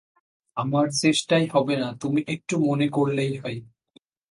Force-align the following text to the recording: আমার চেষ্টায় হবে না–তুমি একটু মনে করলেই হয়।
আমার 0.57 0.85
চেষ্টায় 1.01 1.47
হবে 1.47 1.75
না–তুমি 1.75 2.21
একটু 2.27 2.55
মনে 2.67 2.87
করলেই 2.89 3.33
হয়। 3.37 3.59